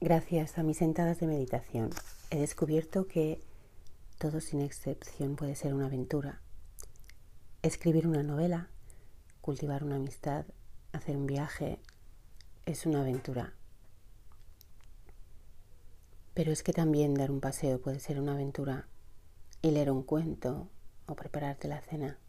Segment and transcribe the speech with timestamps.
[0.00, 1.90] Gracias a mis sentadas de meditación
[2.30, 3.42] he descubierto que
[4.18, 6.40] todo sin excepción puede ser una aventura.
[7.62, 8.68] Escribir una novela,
[9.40, 10.46] cultivar una amistad,
[10.92, 11.80] hacer un viaje,
[12.64, 13.54] es una aventura.
[16.32, 18.86] Pero es que también dar un paseo puede ser una aventura
[19.62, 20.70] y leer un cuento
[21.06, 22.20] o prepararte la cena.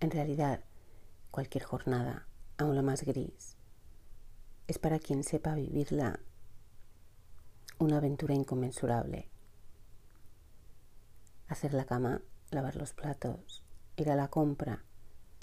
[0.00, 0.62] En realidad,
[1.30, 2.28] cualquier jornada,
[2.58, 3.56] aún la más gris,
[4.66, 6.20] es para quien sepa vivirla
[7.78, 9.28] una aventura inconmensurable.
[11.46, 13.62] Hacer la cama, lavar los platos,
[13.96, 14.84] ir a la compra,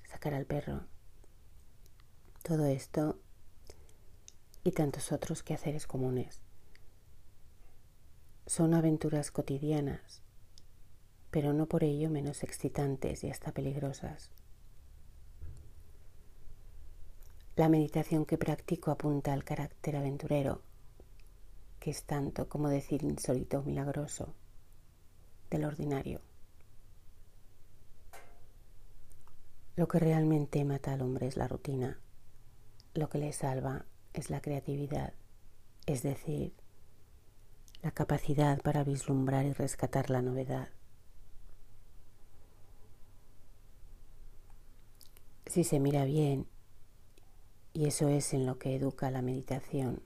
[0.10, 0.88] sacar al perro.
[2.42, 3.20] Todo esto
[4.64, 6.42] y tantos otros quehaceres comunes.
[8.46, 10.22] Son aventuras cotidianas,
[11.32, 14.32] pero no por ello menos excitantes y hasta peligrosas.
[17.56, 20.64] La meditación que practico apunta al carácter aventurero,
[21.80, 24.34] que es tanto como decir insólito milagroso,
[25.52, 26.22] del ordinario.
[29.76, 32.00] Lo que realmente mata al hombre es la rutina,
[32.96, 35.14] lo que le salva es la creatividad,
[35.86, 36.56] es decir,
[37.84, 40.70] la capacidad para vislumbrar y rescatar la novedad.
[45.46, 46.48] Si se mira bien
[47.74, 50.02] y eso es en lo que educa la meditación.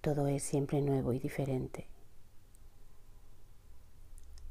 [0.00, 1.88] Todo es siempre nuevo y diferente.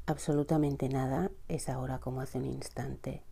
[0.06, 3.24] Absolutamente nada es ahora como hace un instante.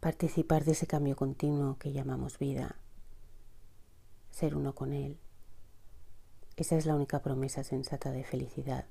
[0.00, 2.76] Participar de ese cambio continuo que llamamos vida,
[4.30, 5.18] ser uno con él,
[6.56, 8.86] esa es la única promesa sensata de felicidad.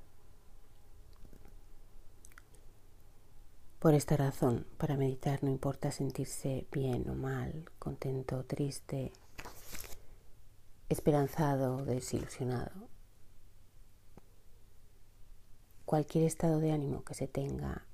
[3.82, 9.10] Por esta razón, para meditar no importa sentirse bien o mal, contento triste,
[10.88, 12.70] esperanzado o desilusionado.
[15.84, 17.84] Cualquier estado de ánimo que se tenga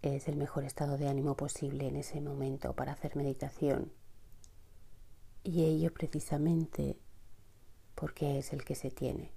[0.00, 3.92] es el mejor estado de ánimo posible en ese momento para hacer meditación.
[5.44, 6.96] Y ello precisamente
[7.94, 9.32] porque es el que se tiene.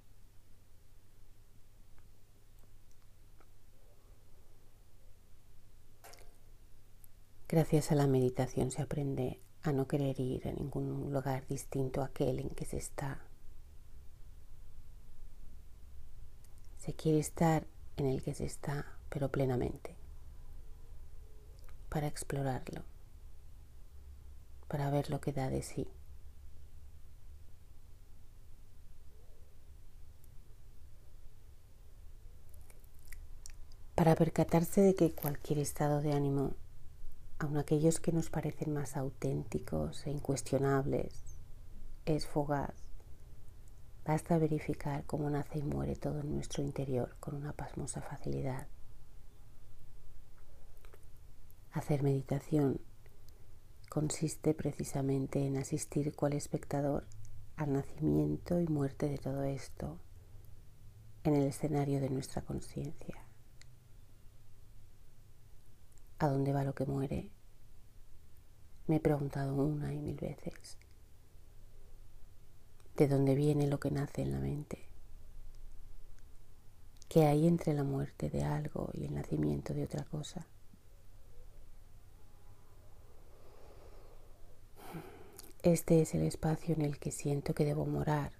[7.48, 12.06] Gracias a la meditación se aprende a no querer ir a ningún lugar distinto a
[12.06, 13.20] aquel en que se está.
[16.76, 17.64] Se quiere estar
[17.98, 19.96] en el que se está, pero plenamente,
[21.88, 22.82] para explorarlo,
[24.66, 25.86] para ver lo que da de sí.
[33.94, 36.56] Para percatarse de que cualquier estado de ánimo
[37.38, 41.38] aun aquellos que nos parecen más auténticos e incuestionables,
[42.06, 42.74] es fugaz.
[44.04, 48.68] Basta verificar cómo nace y muere todo en nuestro interior con una pasmosa facilidad.
[51.72, 52.80] Hacer meditación
[53.90, 57.06] consiste precisamente en asistir cual espectador
[57.56, 59.98] al nacimiento y muerte de todo esto
[61.24, 63.25] en el escenario de nuestra conciencia.
[66.18, 67.30] ¿A dónde va lo que muere?
[68.86, 70.78] Me he preguntado una y mil veces.
[72.96, 74.86] ¿De dónde viene lo que nace en la mente?
[77.08, 80.46] ¿Qué hay entre la muerte de algo y el nacimiento de otra cosa?
[85.62, 88.32] Este es el espacio en el que siento que debo morar.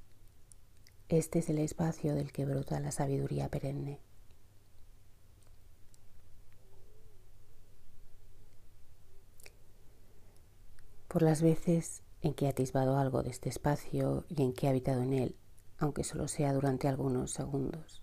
[1.08, 4.00] Este es el espacio del que brota la sabiduría perenne.
[11.16, 14.68] Por las veces en que he atisbado algo de este espacio y en que he
[14.68, 15.34] habitado en él,
[15.78, 18.02] aunque solo sea durante algunos segundos.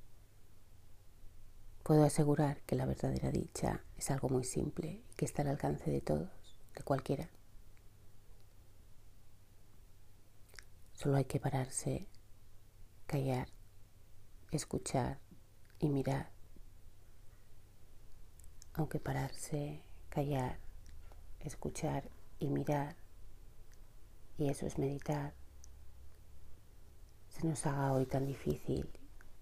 [1.84, 5.92] Puedo asegurar que la verdadera dicha es algo muy simple y que está al alcance
[5.92, 7.30] de todos, de cualquiera.
[10.94, 12.08] Solo hay que pararse,
[13.06, 13.48] callar,
[14.50, 15.20] escuchar
[15.78, 16.32] y mirar.
[18.74, 20.58] Aunque pararse, callar,
[21.42, 22.10] escuchar
[22.40, 23.03] y mirar
[24.38, 25.34] y eso es meditar,
[27.30, 28.90] se nos haga hoy tan difícil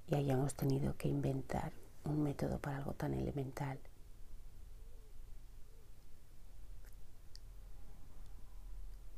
[0.08, 1.74] y hayamos tenido que inventar
[2.04, 3.80] un método para algo tan elemental.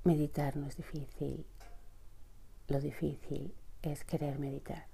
[0.04, 1.46] Meditar no es difícil,
[2.68, 4.93] lo difícil es querer meditar.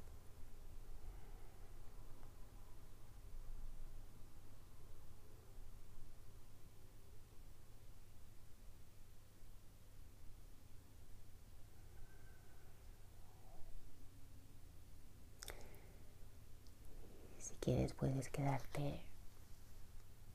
[17.59, 19.01] Quieres puedes quedarte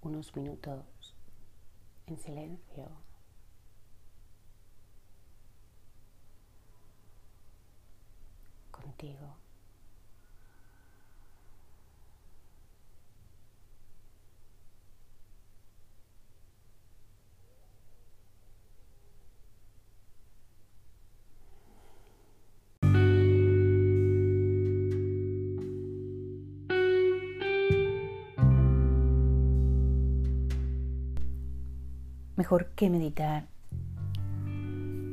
[0.02, 1.14] unos minutos
[2.06, 2.88] en silencio.
[8.70, 9.43] Contigo.
[32.36, 33.46] Mejor que meditar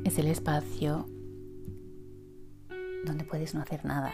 [0.04, 1.06] es el espacio
[3.04, 4.12] donde puedes no hacer nada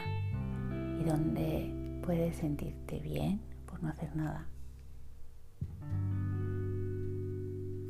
[1.01, 4.47] y donde puedes sentirte bien por no hacer nada.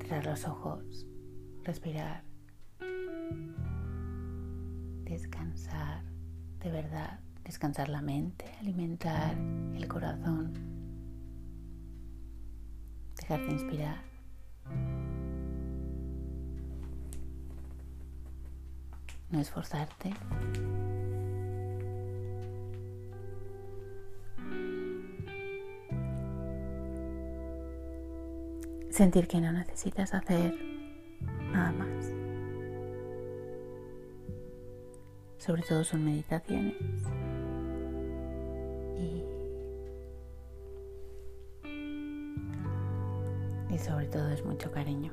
[0.01, 1.07] Cerrar los ojos,
[1.65, 2.23] respirar,
[5.05, 6.03] descansar,
[6.61, 9.37] de verdad, descansar la mente, alimentar
[9.75, 10.53] el corazón,
[13.17, 14.09] dejarte inspirar.
[19.31, 20.15] No esforzarte.
[28.91, 30.55] Sentir que no necesitas hacer
[31.53, 32.13] nada más.
[35.37, 36.75] Sobre todo son meditaciones.
[38.99, 39.23] Y,
[43.73, 45.13] y sobre todo es mucho cariño.